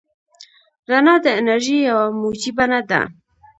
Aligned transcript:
رڼا 0.89 1.15
د 1.25 1.27
انرژۍ 1.39 1.79
یوه 1.89 2.05
موجي 2.19 2.51
بڼه 2.57 2.79
ده. 2.89 3.01